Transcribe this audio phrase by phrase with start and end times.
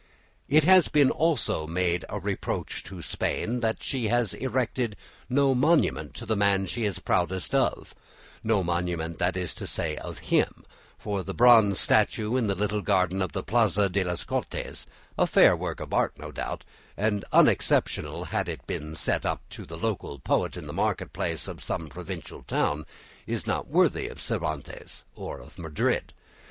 [0.49, 4.95] It has been also made a reproach to Spain that she has erected
[5.29, 7.93] no monument to the man she is proudest of;
[8.43, 10.65] no monument, that is to say, of him;
[10.97, 14.87] for the bronze statue in the little garden of the Plaza de las Cortes,
[15.19, 16.63] a fair work of art no doubt,
[16.97, 21.47] and unexceptionable had it been set up to the local poet in the market place
[21.47, 22.87] of some provincial town,
[23.27, 26.11] is not worthy of Cervantes or of Madrid.